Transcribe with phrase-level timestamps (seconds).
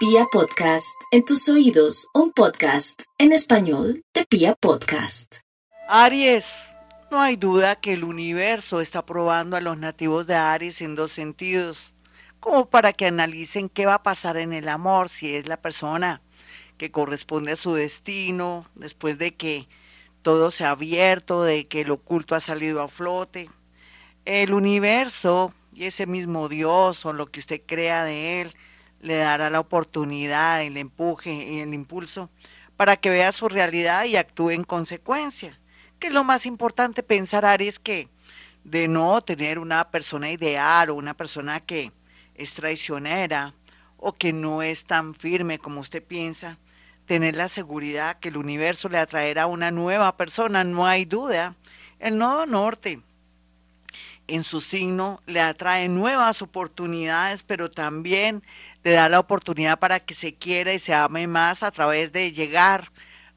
[0.00, 5.40] Pia Podcast, en tus oídos, un podcast en español de Pia Podcast.
[5.90, 6.74] Aries,
[7.10, 11.12] no hay duda que el universo está probando a los nativos de Aries en dos
[11.12, 11.92] sentidos,
[12.40, 16.22] como para que analicen qué va a pasar en el amor, si es la persona
[16.78, 19.68] que corresponde a su destino, después de que
[20.22, 23.50] todo se ha abierto, de que el oculto ha salido a flote.
[24.24, 28.56] El universo y ese mismo Dios o lo que usted crea de él
[29.00, 32.30] le dará la oportunidad, el empuje y el impulso
[32.76, 35.58] para que vea su realidad y actúe en consecuencia.
[35.98, 38.08] Que es lo más importante pensar, Aries, que
[38.64, 41.92] de no tener una persona ideal o una persona que
[42.34, 43.54] es traicionera
[43.96, 46.58] o que no es tan firme como usted piensa,
[47.04, 51.56] tener la seguridad que el universo le atraerá a una nueva persona, no hay duda.
[51.98, 53.02] El nodo norte
[54.30, 58.42] en su signo le atrae nuevas oportunidades, pero también
[58.84, 62.32] le da la oportunidad para que se quiera y se ame más a través de
[62.32, 62.90] llegar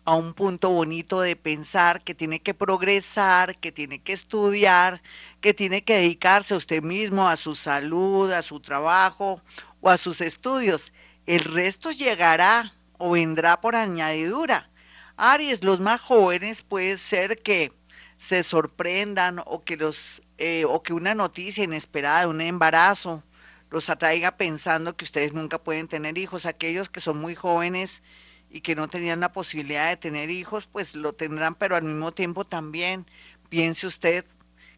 [0.05, 5.01] a un punto bonito de pensar que tiene que progresar, que tiene que estudiar,
[5.41, 9.41] que tiene que dedicarse a usted mismo, a su salud, a su trabajo
[9.81, 10.91] o a sus estudios.
[11.25, 14.69] El resto llegará o vendrá por añadidura.
[15.15, 17.71] Aries, los más jóvenes puede ser que
[18.17, 23.23] se sorprendan o que los eh, o que una noticia inesperada de un embarazo
[23.69, 26.45] los atraiga pensando que ustedes nunca pueden tener hijos.
[26.45, 28.03] Aquellos que son muy jóvenes
[28.49, 32.11] y que no tenían la posibilidad de tener hijos, pues lo tendrán, pero al mismo
[32.11, 33.05] tiempo también
[33.47, 34.25] piense usted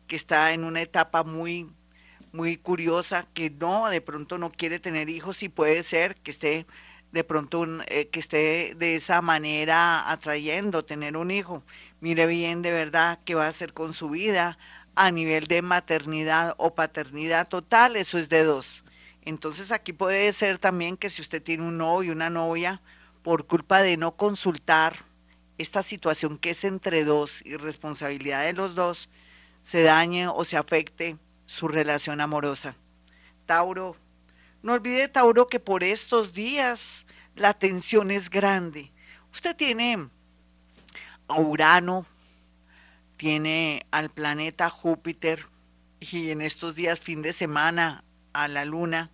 [0.05, 1.67] que está en una etapa muy
[2.31, 6.67] muy curiosa que no de pronto no quiere tener hijos y puede ser que esté
[7.11, 11.63] de pronto eh, que esté de esa manera atrayendo tener un hijo.
[12.01, 14.59] Mire bien de verdad qué va a hacer con su vida
[14.95, 18.83] a nivel de maternidad o paternidad total, eso es de dos.
[19.23, 22.81] Entonces aquí puede ser también que si usted tiene un novio y una novia,
[23.23, 25.03] por culpa de no consultar
[25.57, 29.09] esta situación que es entre dos y responsabilidad de los dos,
[29.61, 32.75] se dañe o se afecte su relación amorosa.
[33.47, 33.95] Tauro,
[34.61, 37.05] no olvide Tauro que por estos días
[37.35, 38.91] la tensión es grande.
[39.31, 40.07] Usted tiene
[41.27, 42.05] a Urano,
[43.25, 45.47] tiene al planeta Júpiter
[45.99, 48.03] y en estos días fin de semana
[48.33, 49.09] a la luna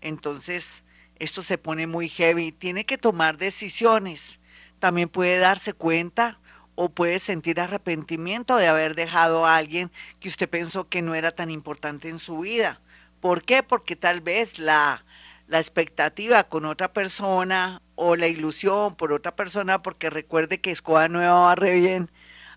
[0.00, 0.84] entonces,
[1.18, 2.52] esto se pone muy heavy.
[2.52, 4.40] Tiene que tomar decisiones.
[4.78, 6.38] También puede darse cuenta
[6.74, 9.90] o puede sentir arrepentimiento de haber dejado a alguien
[10.20, 12.80] que usted pensó que no era tan importante en su vida.
[13.20, 13.62] ¿Por qué?
[13.62, 15.02] Porque tal vez la,
[15.48, 21.08] la expectativa con otra persona o la ilusión por otra persona, porque recuerde que Escoba
[21.08, 22.10] Nueva va re bien,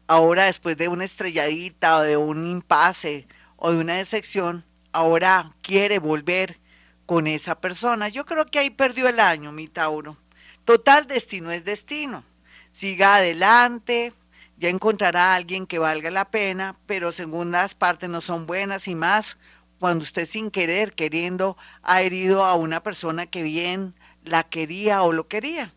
[0.09, 3.27] ahora después de una estrelladita o de un impasse
[3.57, 6.57] o de una decepción, ahora quiere volver
[7.05, 8.09] con esa persona.
[8.09, 10.17] Yo creo que ahí perdió el año, mi Tauro.
[10.65, 12.23] Total, destino es destino.
[12.71, 14.11] Siga adelante,
[14.57, 18.95] ya encontrará a alguien que valga la pena, pero segundas partes no son buenas y
[18.95, 19.37] más
[19.77, 23.93] cuando usted sin querer, queriendo, ha herido a una persona que bien
[24.23, 25.71] la quería o lo quería.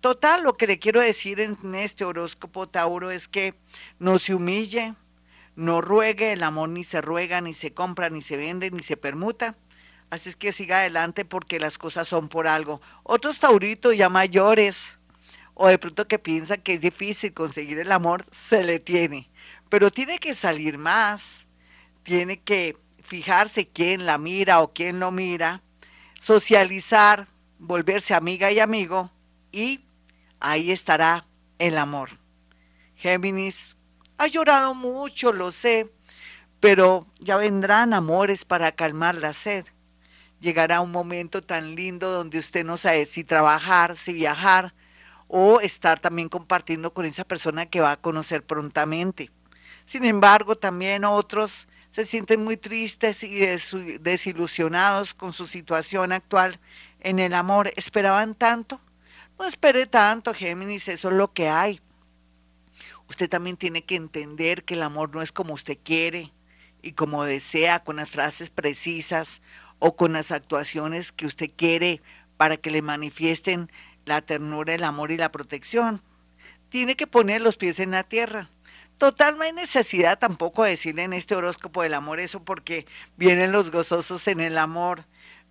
[0.00, 3.54] Total, lo que le quiero decir en este horóscopo Tauro es que
[3.98, 4.94] no se humille,
[5.56, 8.96] no ruegue, el amor ni se ruega, ni se compra, ni se vende, ni se
[8.96, 9.56] permuta.
[10.10, 12.80] Así es que siga adelante porque las cosas son por algo.
[13.02, 14.98] Otros tauritos ya mayores
[15.54, 19.30] o de pronto que piensan que es difícil conseguir el amor, se le tiene.
[19.70, 21.46] Pero tiene que salir más,
[22.02, 25.62] tiene que fijarse quién la mira o quién lo mira,
[26.20, 27.26] socializar,
[27.58, 29.10] volverse amiga y amigo
[29.50, 29.85] y
[30.40, 31.26] ahí estará
[31.58, 32.18] el amor.
[32.94, 33.76] Géminis,
[34.18, 35.92] ha llorado mucho, lo sé,
[36.60, 39.66] pero ya vendrán amores para calmar la sed
[40.40, 44.74] llegará un momento tan lindo donde usted no sabe si trabajar, si viajar
[45.28, 49.30] o estar también compartiendo con esa persona que va a conocer prontamente.
[49.84, 53.38] Sin embargo, también otros se sienten muy tristes y
[53.98, 56.58] desilusionados con su situación actual
[57.00, 57.72] en el amor.
[57.76, 58.80] ¿Esperaban tanto?
[59.38, 61.80] No espere tanto, Géminis, eso es lo que hay.
[63.08, 66.32] Usted también tiene que entender que el amor no es como usted quiere
[66.82, 69.42] y como desea, con las frases precisas
[69.78, 72.00] o con las actuaciones que usted quiere
[72.36, 73.70] para que le manifiesten
[74.04, 76.02] la ternura, el amor y la protección.
[76.68, 78.50] Tiene que poner los pies en la tierra.
[78.98, 82.86] Total, no hay necesidad tampoco de decirle en este horóscopo del amor eso porque
[83.16, 85.04] vienen los gozosos en el amor,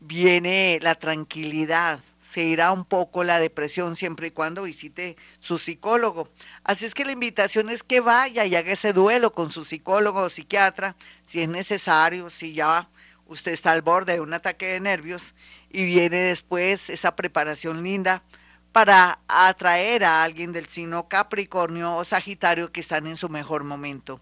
[0.07, 6.29] viene la tranquilidad, se irá un poco la depresión siempre y cuando visite su psicólogo.
[6.63, 10.21] Así es que la invitación es que vaya y haga ese duelo con su psicólogo
[10.21, 12.89] o psiquiatra, si es necesario, si ya
[13.25, 15.33] usted está al borde de un ataque de nervios
[15.69, 18.23] y viene después esa preparación linda
[18.71, 24.21] para atraer a alguien del signo Capricornio o Sagitario que están en su mejor momento.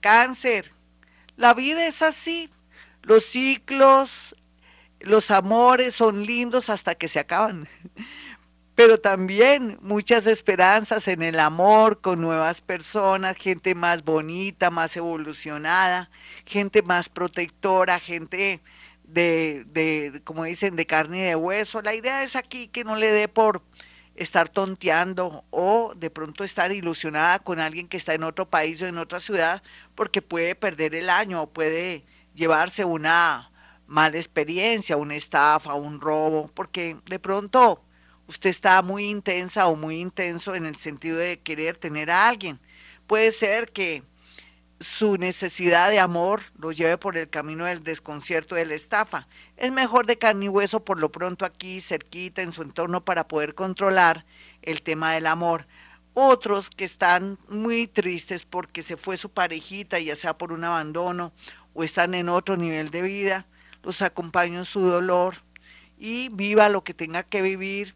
[0.00, 0.72] Cáncer.
[1.36, 2.50] La vida es así.
[3.02, 4.34] Los ciclos,
[5.00, 7.68] los amores son lindos hasta que se acaban.
[8.74, 16.10] Pero también muchas esperanzas en el amor con nuevas personas, gente más bonita, más evolucionada,
[16.46, 18.60] gente más protectora, gente
[19.02, 21.82] de, de, como dicen, de carne y de hueso.
[21.82, 23.62] La idea es aquí que no le dé por
[24.14, 28.86] estar tonteando o de pronto estar ilusionada con alguien que está en otro país o
[28.86, 29.62] en otra ciudad
[29.94, 32.04] porque puede perder el año o puede
[32.34, 33.50] llevarse una
[33.88, 37.82] mala experiencia, una estafa, un robo, porque de pronto
[38.28, 42.60] usted está muy intensa o muy intenso en el sentido de querer tener a alguien.
[43.06, 44.02] Puede ser que
[44.78, 49.26] su necesidad de amor lo lleve por el camino del desconcierto de la estafa.
[49.56, 53.26] Es mejor de carne y hueso por lo pronto aquí, cerquita, en su entorno, para
[53.26, 54.24] poder controlar
[54.62, 55.66] el tema del amor.
[56.12, 61.32] Otros que están muy tristes porque se fue su parejita, ya sea por un abandono
[61.74, 63.46] o están en otro nivel de vida,
[63.82, 65.36] los acompaño en su dolor
[65.96, 67.94] y viva lo que tenga que vivir.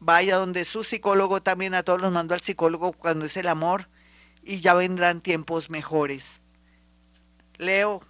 [0.00, 3.88] Vaya donde su psicólogo también, a todos los mando al psicólogo cuando es el amor
[4.42, 6.40] y ya vendrán tiempos mejores.
[7.56, 8.00] Leo,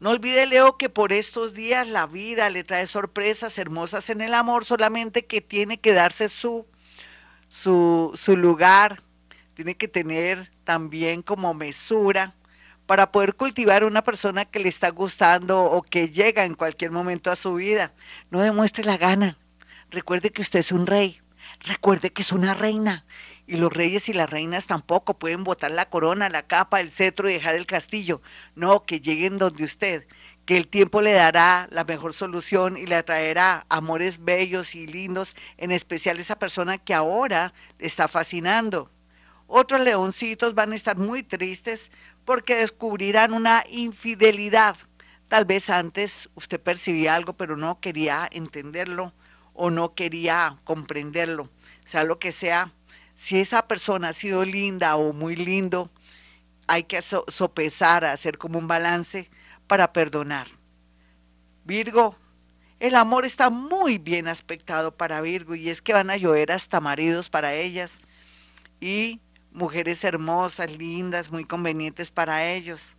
[0.00, 4.34] no olvide, Leo, que por estos días la vida le trae sorpresas hermosas en el
[4.34, 6.66] amor, solamente que tiene que darse su,
[7.48, 9.02] su, su lugar,
[9.54, 12.34] tiene que tener también como mesura
[12.86, 17.30] para poder cultivar una persona que le está gustando o que llega en cualquier momento
[17.30, 17.92] a su vida.
[18.30, 19.38] No demuestre la gana.
[19.90, 21.20] Recuerde que usted es un rey.
[21.60, 23.04] Recuerde que es una reina
[23.46, 27.30] y los reyes y las reinas tampoco pueden botar la corona, la capa, el cetro
[27.30, 28.20] y dejar el castillo.
[28.54, 30.06] No, que lleguen donde usted,
[30.44, 35.36] que el tiempo le dará la mejor solución y le atraerá amores bellos y lindos,
[35.56, 38.90] en especial esa persona que ahora le está fascinando.
[39.46, 41.90] Otros leoncitos van a estar muy tristes
[42.24, 44.76] porque descubrirán una infidelidad.
[45.28, 49.12] Tal vez antes usted percibía algo, pero no quería entenderlo
[49.54, 51.48] o no quería comprenderlo.
[51.84, 52.72] Sea lo que sea,
[53.14, 55.90] si esa persona ha sido linda o muy lindo,
[56.66, 59.30] hay que sopesar, hacer como un balance
[59.66, 60.48] para perdonar.
[61.64, 62.16] Virgo,
[62.78, 66.80] el amor está muy bien aspectado para Virgo y es que van a llover hasta
[66.80, 68.00] maridos para ellas
[68.80, 69.20] y
[69.56, 72.94] mujeres hermosas, lindas, muy convenientes para ellos.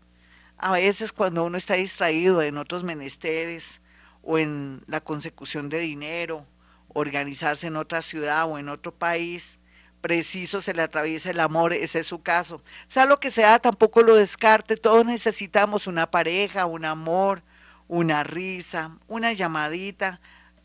[0.57, 3.79] A veces cuando uno está distraído en otros menesteres
[4.23, 6.47] o en la consecución de dinero,
[6.89, 9.59] organizarse en otra ciudad o en otro país,
[10.01, 12.63] preciso se le atraviesa el amor, ese es su caso.
[12.87, 17.43] Sea lo que sea, tampoco lo descarte, todos necesitamos una pareja, un amor,
[17.87, 20.19] una risa, una llamadita,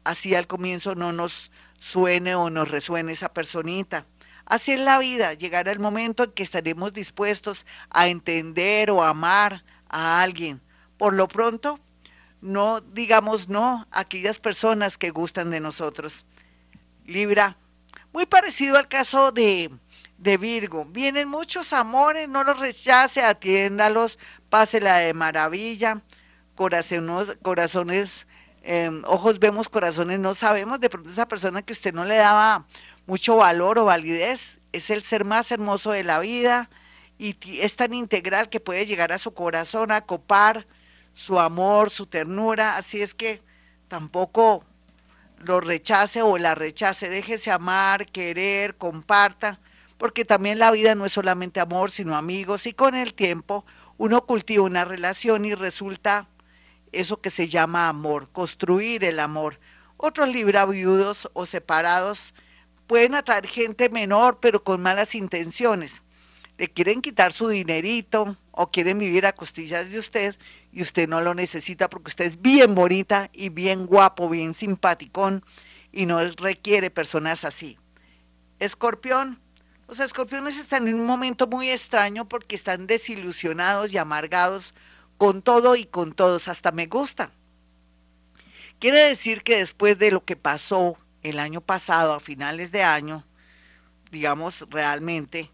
[0.05, 4.07] así al comienzo no nos suene o nos resuene esa personita.
[4.53, 9.65] Así es la vida, llegará el momento en que estaremos dispuestos a entender o amar
[9.89, 10.61] a alguien.
[10.99, 11.81] Por lo pronto,
[12.43, 16.27] no digamos no a aquellas personas que gustan de nosotros.
[17.07, 17.57] Libra,
[18.13, 19.71] muy parecido al caso de,
[20.19, 20.85] de Virgo.
[20.85, 24.19] Vienen muchos amores, no los rechace, atiéndalos,
[24.51, 26.03] pásela de maravilla.
[26.57, 28.27] Corazones, corazones
[28.65, 30.79] em, ojos vemos, corazones no sabemos.
[30.79, 32.67] De pronto esa persona que usted no le daba
[33.07, 36.71] mucho valor o validez es el ser más hermoso de la vida
[37.19, 40.67] y es tan integral que puede llegar a su corazón a copar
[41.15, 42.77] su amor, su ternura.
[42.77, 43.43] Así es que
[43.89, 44.65] tampoco
[45.39, 49.61] lo rechace o la rechace, déjese amar, querer, comparta,
[49.99, 53.65] porque también la vida no es solamente amor, sino amigos, y con el tiempo
[53.99, 56.27] uno cultiva una relación y resulta
[56.93, 59.61] eso que se llama amor, construir el amor.
[59.97, 62.35] Otros libra viudos o separados
[62.93, 66.03] pueden atraer gente menor, pero con malas intenciones.
[66.59, 70.37] Le quieren quitar su dinerito o quieren vivir a costillas de usted
[70.75, 75.43] y usted no lo necesita porque usted es bien bonita y bien guapo, bien simpaticón
[75.91, 77.79] y no requiere personas así.
[78.59, 79.41] Escorpión,
[79.89, 84.75] los escorpiones están en un momento muy extraño porque están desilusionados y amargados
[85.17, 87.31] con todo y con todos, hasta me gusta.
[88.79, 93.25] Quiere decir que después de lo que pasó el año pasado, a finales de año,
[94.11, 95.51] digamos realmente,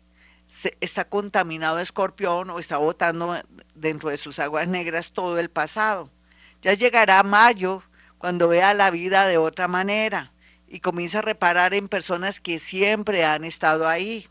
[0.80, 3.40] está contaminado escorpión o está botando
[3.74, 6.10] dentro de sus aguas negras todo el pasado.
[6.62, 7.82] Ya llegará mayo
[8.16, 10.32] cuando vea la vida de otra manera
[10.66, 14.26] y comienza a reparar en personas que siempre han estado ahí.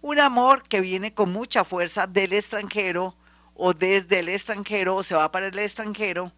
[0.00, 3.16] Un amor que viene con mucha fuerza del extranjero
[3.54, 6.32] o desde el extranjero o se va para el extranjero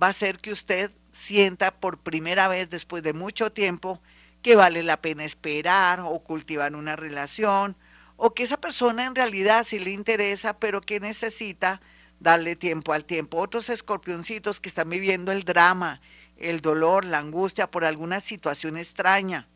[0.00, 4.00] va a hacer que usted sienta por primera vez después de mucho tiempo
[4.42, 7.76] que vale la pena esperar o cultivar una relación,
[8.16, 11.80] o que esa persona en realidad sí le interesa, pero que necesita
[12.20, 13.38] darle tiempo al tiempo.
[13.38, 16.00] Otros escorpioncitos que están viviendo el drama,
[16.36, 19.48] el dolor, la angustia por alguna situación extraña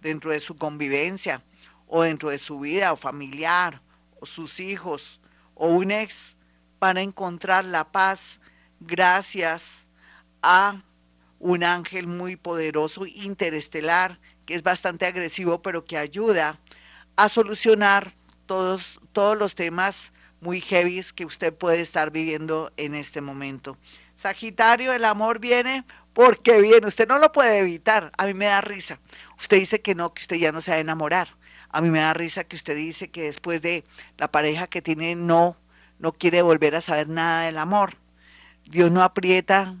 [0.00, 1.42] dentro de su convivencia
[1.86, 3.82] o dentro de su vida o familiar
[4.20, 5.20] o sus hijos
[5.54, 6.34] o un ex
[6.78, 8.40] para encontrar la paz
[8.80, 9.86] gracias
[10.42, 10.82] a
[11.40, 16.60] un ángel muy poderoso interestelar que es bastante agresivo pero que ayuda
[17.16, 18.12] a solucionar
[18.46, 23.76] todos, todos los temas muy heavy que usted puede estar viviendo en este momento.
[24.14, 28.12] Sagitario, el amor viene porque viene, usted no lo puede evitar.
[28.18, 29.00] A mí me da risa.
[29.38, 31.28] Usted dice que no, que usted ya no se va a enamorar.
[31.70, 33.84] A mí me da risa que usted dice que después de
[34.18, 35.56] la pareja que tiene no,
[35.98, 37.96] no quiere volver a saber nada del amor.
[38.64, 39.76] Dios no aprieta,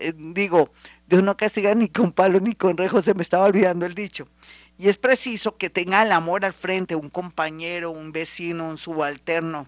[0.00, 0.72] eh, digo,
[1.06, 4.28] Dios no castiga ni con palo ni con rejo, se me estaba olvidando el dicho.
[4.78, 9.66] Y es preciso que tenga el amor al frente, un compañero, un vecino, un subalterno,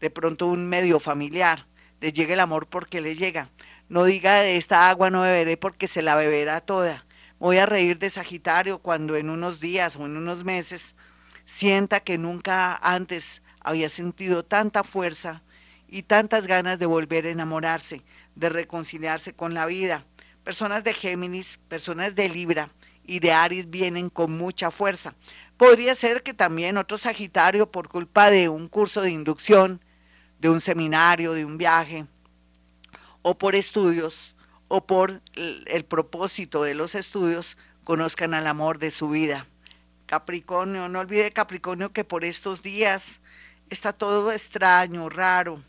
[0.00, 1.66] de pronto un medio familiar,
[2.00, 3.50] le llegue el amor porque le llega.
[3.88, 7.06] No diga de esta agua no beberé porque se la beberá toda.
[7.38, 10.96] Voy a reír de Sagitario cuando en unos días o en unos meses
[11.44, 15.42] sienta que nunca antes había sentido tanta fuerza
[15.88, 18.02] y tantas ganas de volver a enamorarse,
[18.34, 20.04] de reconciliarse con la vida.
[20.44, 22.70] Personas de Géminis, personas de Libra
[23.04, 25.14] y de Aries vienen con mucha fuerza.
[25.56, 29.84] Podría ser que también otro Sagitario, por culpa de un curso de inducción,
[30.38, 32.06] de un seminario, de un viaje,
[33.22, 34.34] o por estudios,
[34.66, 39.46] o por el, propósito de los estudios, conozcan al amor de su vida.
[40.06, 43.20] Capricornio, no olvide Capricornio que por estos días
[43.70, 45.62] está todo extraño, raro.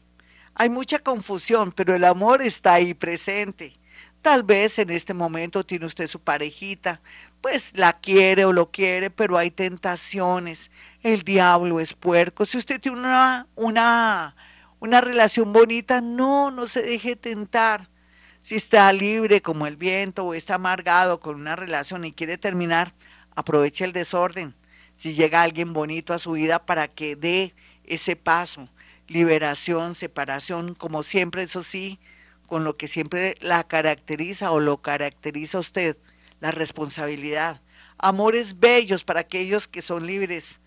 [0.56, 3.74] Hay mucha confusión, pero el amor está ahí presente.
[4.22, 7.02] Tal vez en este momento tiene usted su parejita,
[7.42, 10.72] pues la quiere o lo quiere, pero hay tentaciones.
[11.02, 12.46] El diablo es puerco.
[12.46, 14.36] Si usted tiene una, una
[14.84, 17.88] una relación bonita, no, no se deje tentar.
[18.42, 22.94] Si está libre como el viento o está amargado con una relación y quiere terminar,
[23.34, 24.54] aproveche el desorden.
[24.98, 27.56] Si llega alguien bonito a su vida para que dé
[27.86, 28.68] ese paso,
[29.14, 32.00] liberación, separación, como siempre, eso sí,
[32.48, 35.98] con lo que siempre la caracteriza o lo caracteriza usted,
[36.40, 37.62] la responsabilidad.
[37.98, 40.60] Amores bellos para aquellos que son libres,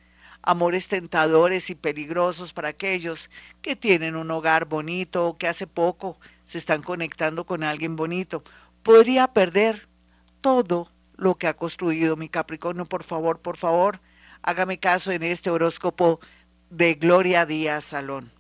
[0.42, 3.30] amores tentadores y peligrosos para aquellos
[3.62, 8.42] que tienen un hogar bonito o que hace poco se están conectando con alguien bonito.
[8.82, 9.88] Podría perder
[10.40, 12.86] todo lo que ha construido mi Capricornio.
[12.86, 14.00] Por favor, por favor,
[14.42, 16.20] hágame caso en este horóscopo
[16.70, 18.35] de Gloria Díaz Salón.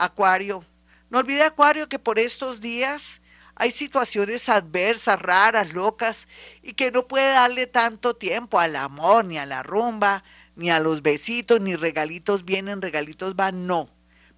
[0.00, 0.64] Acuario,
[1.10, 3.20] no olvide Acuario que por estos días
[3.54, 6.26] hay situaciones adversas, raras, locas,
[6.62, 10.24] y que no puede darle tanto tiempo al amor ni a la rumba,
[10.56, 13.90] ni a los besitos, ni regalitos vienen, regalitos van, no.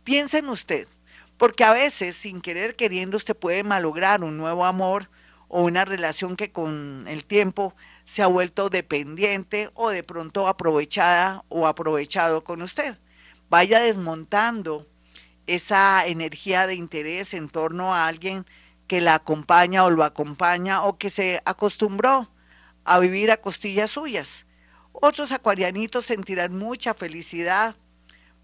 [0.02, 0.88] Piensa en usted,
[1.36, 5.08] porque a veces, sin querer queriendo, usted puede malograr un nuevo amor
[5.46, 11.44] o una relación que con el tiempo se ha vuelto dependiente o de pronto aprovechada
[11.48, 12.98] o aprovechado con usted.
[13.48, 14.88] Vaya desmontando
[15.46, 18.46] esa energía de interés en torno a alguien
[18.86, 22.30] que la acompaña o lo acompaña o que se acostumbró
[22.84, 24.46] a vivir a costillas suyas.
[24.92, 27.76] Otros acuarianitos sentirán mucha felicidad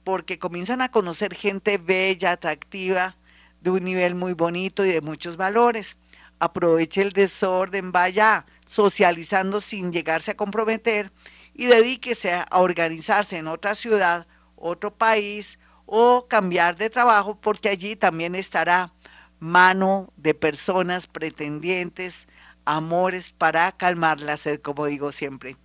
[0.04, 3.16] porque comienzan a conocer gente bella, atractiva,
[3.60, 5.96] de un nivel muy bonito y de muchos valores.
[6.38, 11.12] Aproveche el desorden, vaya socializando sin llegarse a comprometer
[11.52, 14.26] y dedíquese a organizarse en otra ciudad,
[14.56, 15.58] otro país
[15.90, 18.92] o cambiar de trabajo porque allí también estará
[19.40, 22.28] mano de personas pretendientes,
[22.66, 25.56] amores para calmar la sed, como digo siempre.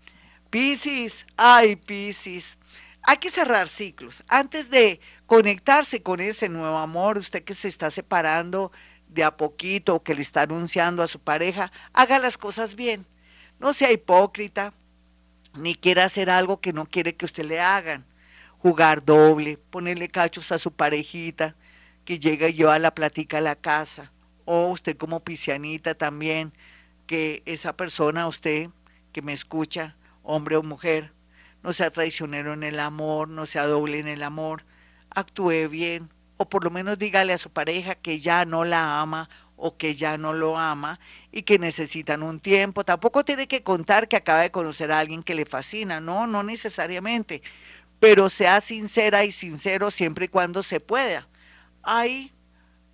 [0.49, 2.57] Piscis, ay Piscis,
[3.01, 4.23] hay que cerrar ciclos.
[4.29, 8.71] Antes de conectarse con ese nuevo amor, usted que se está separando
[9.09, 13.05] de a poquito o que le está anunciando a su pareja, haga las cosas bien.
[13.59, 14.73] No sea hipócrita,
[15.53, 18.05] ni quiera hacer algo que no quiere que usted le hagan.
[18.63, 21.57] Jugar doble, ponerle cachos a su parejita,
[22.05, 24.13] que llega y lleva la platica a la casa.
[24.45, 26.53] O usted como piscianita también,
[27.05, 28.69] que esa persona, usted
[29.11, 31.11] que me escucha, hombre o mujer,
[31.61, 34.63] no sea traicionero en el amor, no sea doble en el amor,
[35.09, 39.29] actúe bien, o por lo menos dígale a su pareja que ya no la ama
[39.57, 41.01] o que ya no lo ama
[41.33, 42.85] y que necesitan un tiempo.
[42.85, 46.43] Tampoco tiene que contar que acaba de conocer a alguien que le fascina, no, no
[46.43, 47.41] necesariamente,
[48.03, 51.25] pero sea sincera y sincero siempre y cuando se pueda.
[51.83, 52.33] Hay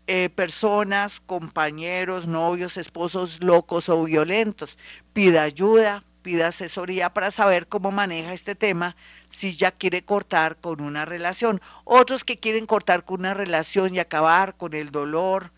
[0.05, 4.77] eh, personas, compañeros, novios, esposos locos o violentos.
[5.11, 8.95] Pida ayuda, pida asesoría para saber cómo maneja este tema
[9.29, 11.59] si ya quiere cortar con una relación.
[11.85, 15.51] Otros que quieren cortar con una relación y acabar con el dolor,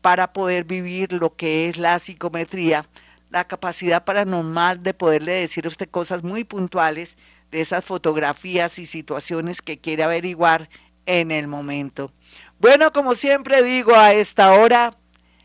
[0.00, 2.84] para poder vivir lo que es la psicometría,
[3.30, 7.16] la capacidad paranormal de poderle decir a usted cosas muy puntuales
[7.52, 10.68] de esas fotografías y situaciones que quiere averiguar
[11.06, 12.10] en el momento.
[12.58, 14.98] Bueno, como siempre digo, a esta hora